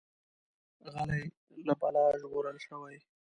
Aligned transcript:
غلی، 0.93 1.23
له 1.67 1.73
بلا 1.81 2.05
ژغورل 2.21 2.57
شوی. 2.65 2.97